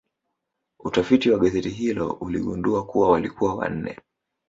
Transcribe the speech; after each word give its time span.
Utafiti 0.79 1.29
wa 1.31 1.39
gazeti 1.39 1.69
hilo 1.69 2.11
uligundua 2.11 2.85
kuwa 2.85 3.11
walikuwa 3.11 3.55
wanne 3.55 3.97